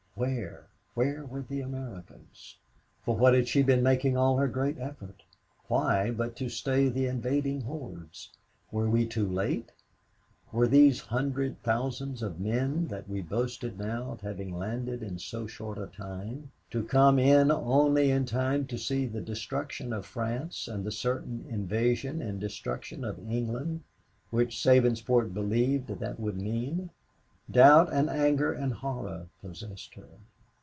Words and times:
Where, 0.13 0.67
where 0.93 1.25
were 1.25 1.41
the 1.41 1.61
Americans? 1.61 2.57
For 3.01 3.15
what 3.17 3.33
had 3.33 3.47
she 3.47 3.63
been 3.63 3.81
making 3.81 4.17
all 4.17 4.37
her 4.37 4.47
great 4.47 4.77
effort? 4.77 5.23
Why, 5.67 6.11
but 6.11 6.35
to 6.35 6.47
stay 6.47 6.89
the 6.89 7.07
invading 7.07 7.61
hordes? 7.61 8.29
Were 8.71 8.87
we 8.87 9.07
too 9.07 9.27
late? 9.27 9.71
Were 10.51 10.67
these 10.67 10.99
hundred 11.01 11.63
thousands 11.63 12.21
of 12.21 12.39
men 12.39 12.89
that 12.89 13.09
we 13.09 13.21
boasted 13.23 13.79
now 13.79 14.11
of 14.11 14.21
having 14.21 14.55
landed 14.55 15.01
in 15.01 15.17
so 15.17 15.47
short 15.47 15.79
a 15.79 15.87
time, 15.87 16.51
to 16.69 16.83
come 16.83 17.17
in 17.17 17.49
only 17.49 18.11
in 18.11 18.25
time 18.25 18.67
to 18.67 18.77
see 18.77 19.07
the 19.07 19.21
destruction 19.21 19.91
of 19.91 20.05
France 20.05 20.67
and 20.67 20.83
the 20.85 20.91
certain 20.91 21.47
invasion 21.49 22.21
and 22.21 22.39
destruction 22.39 23.03
of 23.03 23.17
England, 23.27 23.81
which 24.29 24.57
Sabinsport 24.61 25.33
believed 25.33 25.87
that 25.87 26.19
would 26.19 26.39
mean? 26.39 26.91
Doubt 27.49 27.91
and 27.91 28.09
anger 28.09 28.53
and 28.53 28.71
horror 28.71 29.27
possessed 29.41 29.95
her. 29.95 30.07